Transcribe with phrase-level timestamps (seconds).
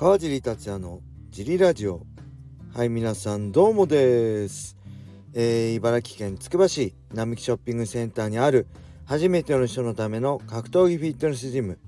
[0.00, 2.06] 川尻達也のジリラジオ。
[2.74, 4.74] はい皆さんどうもです、
[5.34, 8.66] えー茨城県つくば市並木ショッピングセンターにある
[9.04, 11.78] 初めての人のための格闘技フィットネスジム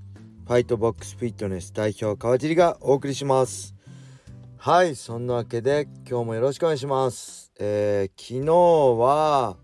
[0.46, 3.74] ファイトボックスフィットネス代表川尻がお送りします。
[4.58, 8.52] はいそんなわけで今日もよろしくお願いします、えー昨日
[9.00, 9.56] は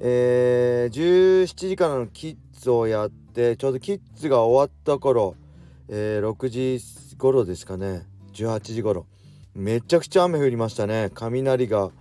[0.00, 5.36] えー17時からのキッズをやってちょうどキッズが終わった頃、
[5.86, 8.02] えー6時頃ですかね。
[8.32, 9.06] 18時頃。
[9.54, 11.08] めちゃくちゃ雨降りましたね。
[11.14, 11.92] 雷が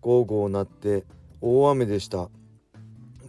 [0.00, 1.04] ゴーゴー鳴って
[1.40, 2.30] 大雨でした。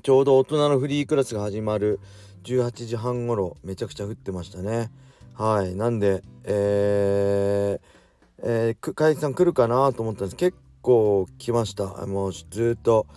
[0.04, 2.00] ちょうど大人のフリークラスが始まる
[2.44, 4.92] 18時半頃めちゃくちゃ降ってましたね。
[5.34, 5.74] はい。
[5.74, 10.36] なんでえー、えー、くかいさん来るかなと思ったんです。
[10.36, 12.06] 結構来ました。
[12.06, 13.08] もうずっと。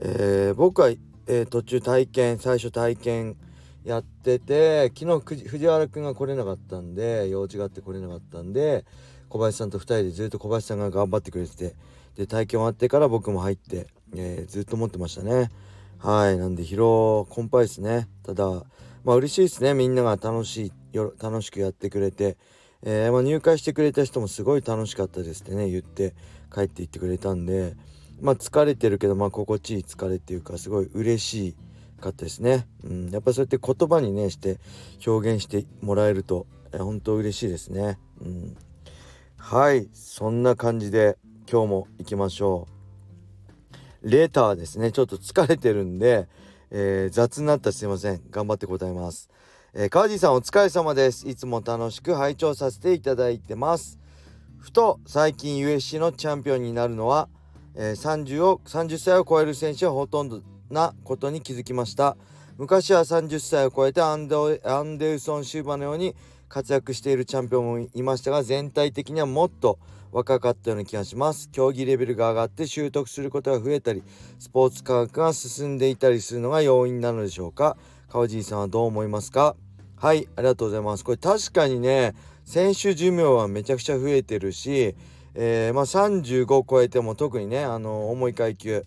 [0.00, 3.36] えー僕は、えー途中体験最初体験
[3.86, 8.84] やってて昨日藤原くんが来れなかったんで用事があって来れなかったんで
[9.28, 11.74] 小林さんと2人でずっと小林さんが頑張ってくれてて
[12.16, 15.50] で体験終わってから僕も入って、えーずっと持ってましたね。
[15.98, 18.08] はいなんで疲労困憊ですね。
[18.24, 18.64] ただ
[19.04, 19.74] まあ嬉しいですね。
[19.74, 22.38] みんなが楽しいよ楽しくやってくれて、
[22.82, 26.14] えーまあ、入会してくれた人もすごい楽しかったですってね言って
[26.52, 27.76] 帰っていってくれたんで
[28.20, 31.56] まあ疲れてるけどまあ心地いい疲れっていうかすごい嬉しい
[32.00, 34.58] かったですね、うん、やっぱそうやって言葉にねして
[35.06, 38.56] 表現してもらえると、え本当嬉しいですね、うん、
[39.48, 39.88] はい。
[39.92, 42.66] そんな感じで今日も行きましょ
[44.02, 44.10] う。
[44.10, 44.90] レーターですね。
[44.90, 46.26] ちょっと疲れてるんで、
[46.72, 48.20] えー雑になったすいません。
[48.30, 49.30] 頑張って答えます、
[49.72, 51.28] えー、川地さんお疲れ様です。
[51.28, 54.00] いつも楽しく拝聴させていただいてます。
[54.58, 57.28] ふと最近 USC のチャンピオンになるのは、
[57.76, 62.16] えー30を30歳を超える選手はほとんどなことに気づきました。
[62.58, 66.14] 昔は30歳を超えてアンドアンデルソン・シューバーのように
[66.48, 69.78] 活躍しているチャンピオンもいましたが全体的にはもっと
[70.12, 71.50] 若かったような気がします。
[71.50, 74.02] 競技レベルが上がって習得することが増えたり
[74.38, 77.76] スポーツ科学が進んでいたりするのが要因なのでしょうか。
[78.08, 79.56] 川尻さんはどう思いますか？
[79.96, 81.04] はいありがとうございます。
[81.04, 82.14] これ確かにね
[82.44, 84.94] 選手寿命はめちゃくちゃ増えてるし、
[85.34, 88.86] えーまあ、35を超えても特にねあの重い階級、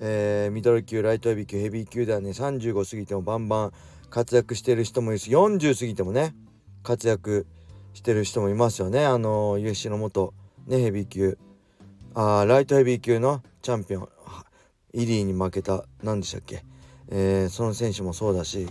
[0.00, 3.72] えーミドル級ライトヘビー級ヘビー級ではね35過ぎてもバンバン
[4.08, 6.34] 活躍してる人もいるし40過ぎてもね
[6.82, 7.46] 活躍
[7.92, 9.04] してる人もいますよね。
[9.04, 10.32] あの USC の元
[10.66, 11.38] ねヘビー級
[12.14, 14.08] あーライトヘビー級のチャンピオン
[14.94, 16.64] イリーに負けた何でしたっけ、
[17.08, 18.68] えーその選手もそうだし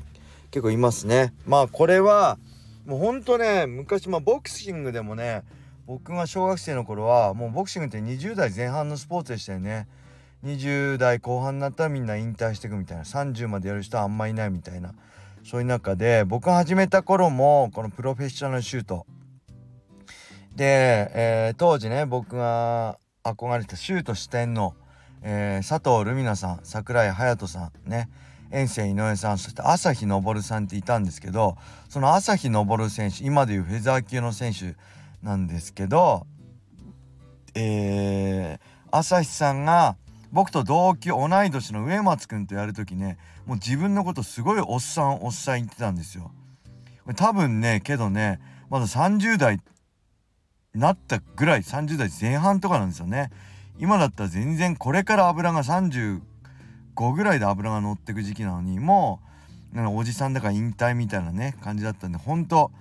[0.52, 1.34] 結構いますね。
[1.46, 2.40] まあこれは
[2.86, 5.44] もうほんとね昔まあボクシングでもね
[5.86, 9.88] 僕が小学生の頃はもうボクシングって20代前半のスポーツでしたよね。
[10.44, 13.04] 20代後半になったらみんな引退していくみたいな。
[13.04, 14.94] 30までやる人はあんまいないみたいな。
[15.44, 19.06] そういう中で僕が始めた頃もこのプロフェッショナルシュート。
[20.56, 24.74] で、えー当時ね僕が憧れたシュート四天王、
[25.22, 28.10] えー佐藤ルミナさん櫻井隼人さんね。
[28.52, 31.56] 遠征井上さんそして朝日昇さんっていたんですけど
[31.88, 34.76] その朝日昇選手今でいうフェザー級の選手
[35.22, 36.26] なんですけど
[37.54, 38.60] えー
[38.92, 39.98] 朝日さんが
[40.32, 46.32] 僕と同級同い年の植松君とやる時ねもう自分のことすごいおっさんおっさん言ってたんですよ。
[47.16, 49.60] 多分ねけどねまだ30代
[50.76, 53.32] なったぐらい30代前半とかなんですよね。
[53.80, 56.22] 今だったら全然これから油が35
[57.14, 59.22] ぐらいで油が乗ってく時期なのにも
[59.74, 62.72] うおじさんだから引退みたいなね感じだったんでほんと、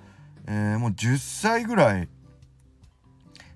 [0.47, 2.09] えーもう10歳ぐらい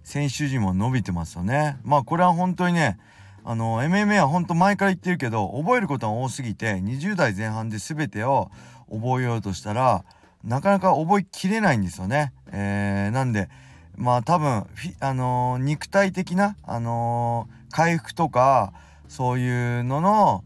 [0.05, 1.79] 選手陣も伸びてますよね。
[1.85, 2.99] まあこれは本当にね
[3.45, 8.51] あの MMA は本当前から言ってるけど覚えることが多すぎて20代前半で全てを
[8.91, 10.05] 覚えようとしたら
[10.45, 12.33] なかなか覚えきれないんですよね。
[12.53, 13.49] えーなんで
[13.97, 14.67] まあ多分
[15.01, 18.73] あのー肉体的な、あのー回復とか
[19.09, 20.45] そういうのの、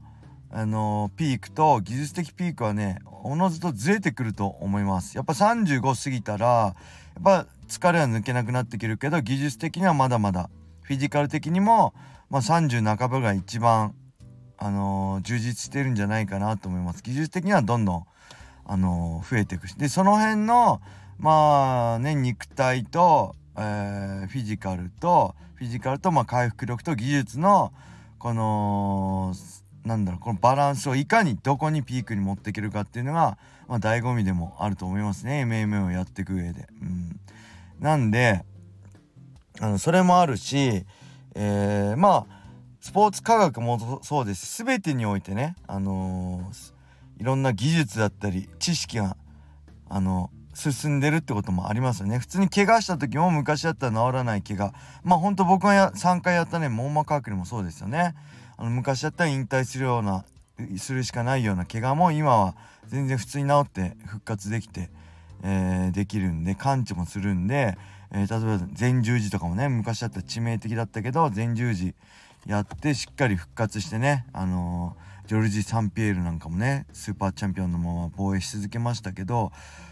[0.51, 5.17] あのピークと技術的ピークはねおのずとずれてくると思います。
[5.17, 6.75] やっぱ35過ぎたらや
[7.19, 10.49] っぱ疲れは抜けなくなってくるけど技術的にはまだまだ
[10.87, 11.95] フィジカル的にも、
[12.31, 13.97] まあ、30半ばが一番、
[14.57, 17.03] あのー充実してるんじゃないかなと思います。
[17.03, 18.05] 技術的にはどんどん、
[18.65, 20.81] あのー増えていくしでその辺の
[21.19, 27.73] まあね肉体と、えーフィジカルとフィジカルと、まあ、回復力と技術の
[28.21, 29.35] この
[29.85, 36.69] なんだろうこのバランスをいかにどこにピークに持っていけるかっていうのが、まあ、醍醐味でもあると思いますね MMA をやっていく上で。
[36.81, 37.21] うん、
[37.81, 38.45] なんで
[39.61, 40.85] あのそれもあるし、
[41.35, 42.37] えーまあ
[42.81, 46.77] スポーツ科学もそうです全てにおいてね、あのー
[47.19, 49.17] いろんな技術だったり知識が、
[49.89, 52.19] あの進んでるってこともありますよね。
[52.19, 54.73] 普通に怪我した時も昔だったら治らない怪我。
[55.03, 58.15] まあほんと僕がや3回やったね網膜剥離もそうですよね。
[58.57, 60.25] あの昔だったら引退するような
[60.79, 62.55] するしかないような怪我も今は
[62.87, 64.91] 全然普通に治って復活できて、
[65.43, 67.77] えー、できるんで完治もするんで、
[68.13, 71.95] えー、例えば前十字とかもね昔だったら致命的だったけど前十字
[72.47, 79.51] やってしっかり復活してねあの、ジョルジー・サンピエールなんかもねスーパーチャンピオンのまま防衛し続けましたけど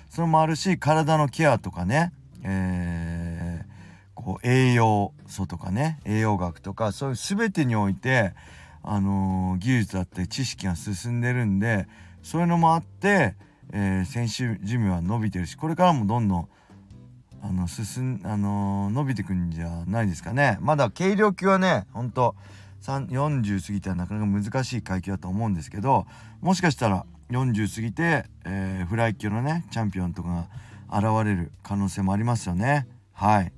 [0.09, 2.13] それもあるし体のケアとかね、
[2.45, 3.65] えー、
[4.15, 8.33] こう栄養素とかね栄養学とかそういう全てにおいて、
[8.85, 11.89] あのー、技術だって知識が進んでるんで
[12.23, 13.35] そういうのもあって、
[13.73, 16.49] えー、選手寿命は伸びてるしこれからもどんどん
[17.47, 20.57] あの進ん、あのー、伸びてくんじゃないですかね。
[20.63, 22.35] まだ軽量級はねほんと
[22.83, 26.07] 40過ぎてはなかなか難しい階級だと思うんですけど
[26.41, 30.47] もしかしたら40過ぎて、えー、フライ級のねチャンピオンとか
[30.91, 32.87] が現れる可能性もありますよね。
[33.13, 33.53] はい。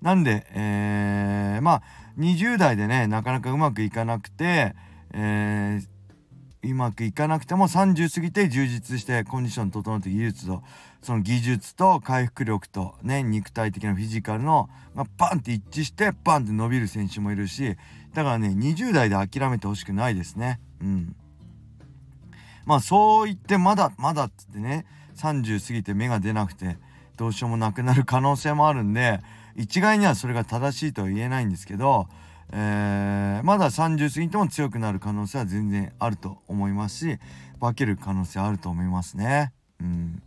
[0.00, 1.82] なんで、えー、まあ
[2.18, 4.74] 20代でねなかなかうまくいかなくて、
[5.12, 5.86] えー、
[6.72, 10.62] うまくいかなくても30過ぎて充実してコンディション整って技術と
[11.02, 17.76] その技術と回復力とね肉体的なフィジカルのがバンって一致してバンって伸びる選手もいるし
[18.14, 20.60] だからね20代で諦めてほしくないですね。
[20.80, 21.16] うん。
[22.64, 24.86] まあそう言ってまだまだっつってね
[25.16, 26.76] 30過ぎて芽が出なくて
[27.16, 29.20] どうしようもなくなる可能性もあるんで
[29.56, 32.08] 一概にはそれが正しいとは言えないんですけど、
[32.52, 37.18] えー、まだ30過ぎても強くなる可能性は全然あると思いますし
[37.60, 39.52] 化ける可能性あると思いますね。
[39.80, 40.22] うん、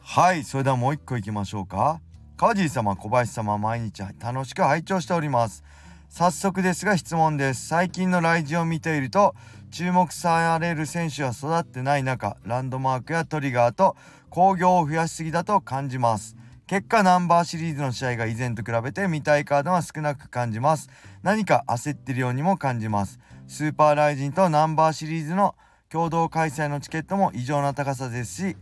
[0.00, 2.00] はいそれではもう一個いきましょうか。
[2.36, 5.64] 川尻様小林様毎日楽しく拝聴しております。
[6.08, 7.66] 早速ですが質問です。
[7.66, 9.34] 最近の来人を見ていると
[9.70, 13.96] 注目される選手は育ってない中ランドマークやトリガーと
[14.30, 16.36] 興行を増やしすぎだと感じます
[16.68, 20.90] 結果ナンバーシリーズの試合が以前と比べて見たいカードは少なく感じます。
[21.22, 23.18] 何か焦ってるようにも感じます。
[23.46, 25.54] スーパーライジンとナンバーシリーズの
[25.88, 28.56] 共同開催のチケットも異常な高さですし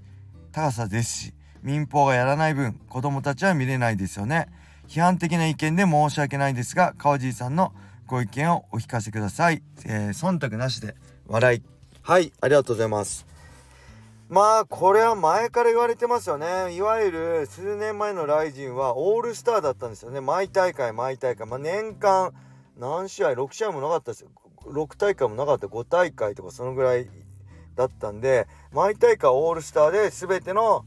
[0.52, 4.46] 高さですし民放がやらない分子供たちは見れないですよね。
[4.86, 7.72] 批判的な意見で申し訳ないですが川尻さんの
[8.06, 10.94] ご意見をお聞かせください、えー、忖度なしで。
[11.26, 11.62] 笑い。
[12.02, 13.26] はいありがとうございます。
[14.28, 16.74] まあこれは前から言われてますよね。
[16.74, 20.20] いわゆる数年前のライジンはオールスターだったんですよね。
[20.20, 21.46] 毎大会毎大会。
[21.46, 22.32] まあ年間
[22.76, 24.30] 何試合6試合もなかったですよ。
[24.64, 25.68] 6大会もなかった。
[25.68, 27.08] 5大会とかそのぐらい
[27.76, 30.84] だったんで毎大会オールスターで全ての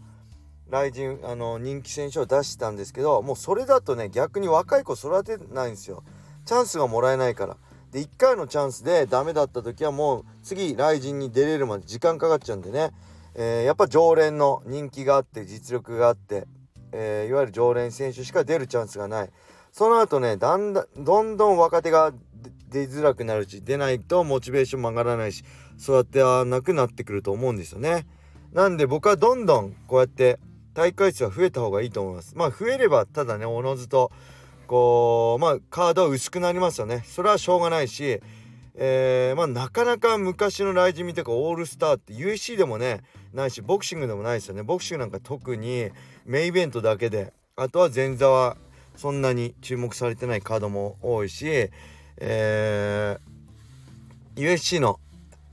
[0.70, 6.04] 来人あの人気選手を出してたんですけどもうそれだとね逆に若い子育てないんですよ。
[6.46, 7.56] チャンスがもらえないから。
[7.92, 12.92] で1回のチャンスでダメだった時はもう次雷神に出れるまで時間かかっちゃうんでね、
[13.42, 16.46] えー、やっぱ常連の人気があって実力があって、
[16.92, 19.30] えー、いわゆる常連選手しか出るチャンスがない。
[19.72, 22.12] その後ねだんだんどんどん若手が
[22.70, 25.46] 出づらくなるし出ないとモチベーションも上がらないし
[25.78, 28.06] そうやってなくなってくると思うんですよね。
[28.52, 30.38] なんで僕はどんどんこうやって
[30.74, 32.36] 大会数は増えた方がいいと思います。
[32.36, 34.12] まあ増えればただねおのずと
[34.68, 37.04] こうまあカードは薄くなりますよね。
[37.06, 38.22] それはしょうがないし
[38.82, 43.02] えー、まあなかなか昔の雷神見てかオールスターって UC でもね
[43.34, 44.64] ないしボクシングでもないですよね。
[44.64, 45.90] ボクシングなんか特に
[46.26, 48.56] メインイベントだけであとは前座は
[48.96, 51.70] そんなに注目されてないカードも多いし
[52.22, 55.00] えー、USC の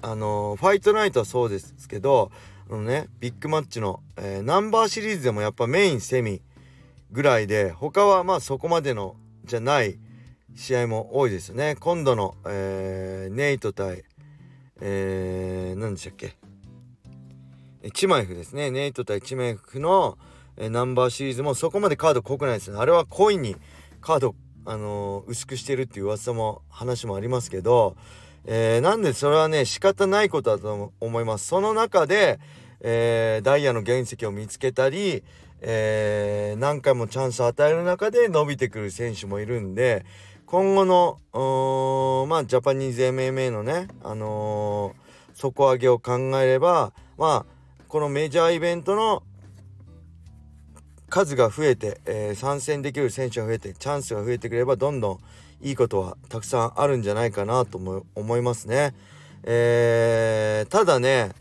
[0.02, 2.30] あのー、ファイトナイトはそうですけど
[2.68, 6.42] あのねビッグマッチの、えー、ナンバーシリーズでもやっぱメインセミ
[7.12, 9.98] ぐらいで他はまあそこまでのじゃない
[10.56, 11.76] 試合も多いですね。
[11.78, 14.02] 今度の、えー、ネイト対
[14.78, 16.36] えー、何でしたっけ？
[17.94, 18.70] チマイフですね。
[18.70, 20.18] ネイト対チマイフの、
[20.58, 22.76] え、ナンバーシリーズもそこまでカード濃くないですね。
[22.78, 23.56] あれはコインに
[24.02, 24.34] カード、
[24.66, 27.96] あのー、薄くしてるっていう噂も話もありますけど、
[28.44, 31.46] えー、なんでそれはね仕方ないことだと思います。
[31.46, 32.38] その中で、
[32.80, 35.24] えー、ダイヤの原石を見つけたり、
[35.62, 40.04] えー、何回もチャンスを与える中で伸びてくる選手もいるんで
[40.46, 41.18] 今後の
[42.28, 47.46] まあジャパニーズ MMA のね、あのー、底上げを考えればまあ
[47.88, 49.24] このメジャーイベントの
[51.08, 55.18] 数が増えて、えー、参戦できる選手が増えてチャンスが増えてくればどんどん
[55.66, 57.78] いいことはたくさんあるんじゃないかなと
[58.14, 58.94] 思いますね。
[59.42, 61.32] えー、ただね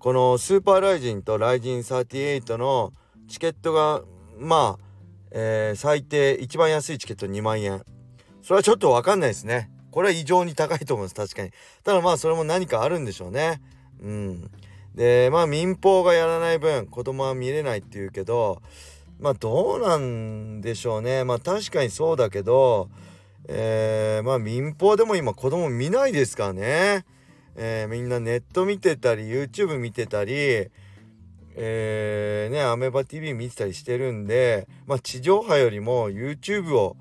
[0.00, 2.92] このスーパーライジンとライジン38の
[3.28, 4.02] チケットが
[4.38, 4.84] まあ、
[5.30, 7.84] えー、最低一番安いチケット2万円
[8.44, 9.70] それはちょっと分かんないですね。
[9.90, 11.14] これは異常に高いと思います。
[11.14, 11.50] 確かに。
[11.82, 13.62] ただまあそれも何かあるんでしょうね。
[14.02, 14.50] うん。
[14.94, 18.60] でまあ民放がやらない分子供は見れないっていうけど
[19.18, 21.24] まあどうなんでしょうね。
[21.24, 22.90] まあ確かにそうだけど
[23.48, 27.06] えー、まあ民放でも今子供見ないですからね、
[27.56, 30.68] えー、みんなネット見てたり YouTube 見てたり
[31.56, 36.98] えー、ねアメバ TV 見てたりしてるんでまあ地上波よりも YouTube を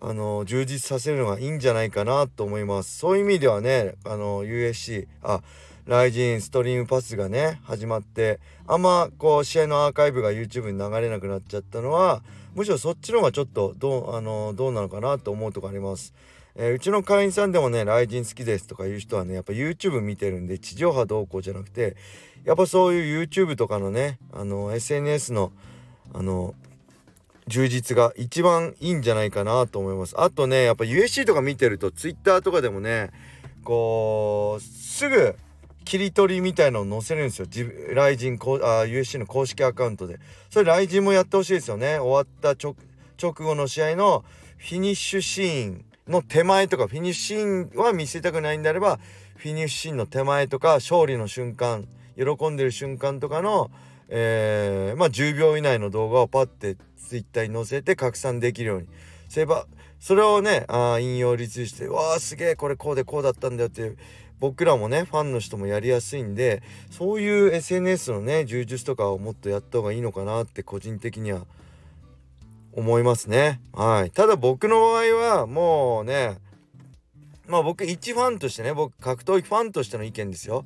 [0.00, 5.42] あの充実させるのがいいんじゃないかなと思いますそういう意味ではねあの USC あ
[5.86, 12.22] ライジンストリームパスがね始まってあんまこう試合のアーカイブが YouTube に流れなくなっちゃったのは
[12.54, 16.14] むしろそっちの方がちょっとどうあのどうなのかなと思うとこあります。
[16.56, 21.96] えー、うちの会員さんでもね、ライジン好きですとかいう人はね、やっぱ YouTube 見てるんで、地上波どうこうじゃなくて、
[22.44, 25.52] やっぱそういう YouTube とかのね、あの、SNS の、
[26.12, 26.54] あの、
[27.50, 30.14] 充実が一番いいんじゃないかなと思います。
[30.18, 33.10] あとね、やっぱ USC とか見てると、Twitter とかでもね、
[33.64, 35.36] こう、すぐ、
[35.84, 37.46] 切り取りみたいのを載せるんですよ。
[37.94, 38.36] ライジンあ
[38.84, 40.20] USC の公式アカウントで。
[40.48, 41.98] それライジンもやってほしいですよね。
[41.98, 42.76] 終わった直
[43.32, 44.24] 後の試合の
[44.58, 49.00] フィニッシュシーンの手前とかフィニッシュシーンは見せたくないんであれば
[49.36, 53.70] フィニッシュシーンの手前とか勝利の瞬間喜んでる瞬間とかの、
[54.10, 56.76] えー、まあ10秒以内の動画をパッて
[57.08, 58.88] Twitter に載せて拡散できるように
[59.28, 59.66] すれば
[59.98, 63.96] それをねあ引用リツイして「わあすげえこれこうでこうだったんだよ」って
[64.40, 71.46] 僕らもねファンの人もやりやすいんでそういう SNS のね充実とかをもっとやった方がいいのかなって個人的には
[72.72, 73.60] 思いますね。
[73.72, 74.10] はい。
[74.10, 76.38] ただ僕の場合はもうね、
[77.46, 80.64] まあ僕一ファンとしてね、僕格闘技ファンとしての意見ですよ。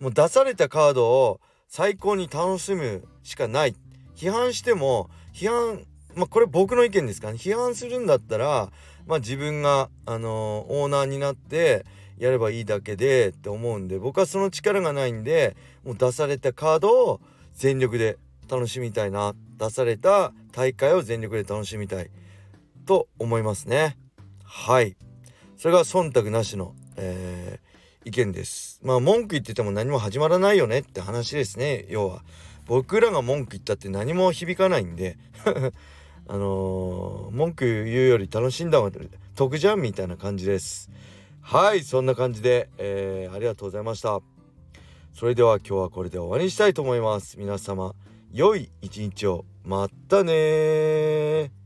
[0.00, 1.40] もう出されたカードを
[1.70, 3.74] 最高に楽しむしかない。
[4.14, 7.38] 批判しても、批判、まあこれ僕の意見ですかね。
[7.38, 8.70] 批判するんだったら、
[9.06, 11.86] まあ自分が、あのー、オーナーになって
[12.18, 17.20] やればいいだけでって思うんで、僕はその力がないんで、もう出されたカードを
[17.54, 18.18] 全力で
[18.50, 22.10] 楽しみたいな出された大会を全力で楽しみたい
[22.84, 23.96] と思いますね
[24.42, 24.96] はい
[25.56, 27.69] それが忖度なしの、えー、
[28.04, 28.80] 意見です。
[28.82, 31.86] まあ文句言ってても何も始まらないよねって話ですね。
[31.88, 32.22] 要は。
[32.66, 35.18] 僕らが文句言ったって何も響かないんで。
[36.28, 38.92] あのー、文句言うより楽しんだ方が
[39.34, 40.90] 得じゃんみたいな感じです。
[41.42, 44.20] はいそんな感じで、えー、ありがとうございました。
[45.12, 47.38] それでは今日はこれで終わりにしたいと思います。
[47.38, 47.94] 皆様
[48.32, 49.44] 良い一日を。
[49.64, 51.59] またね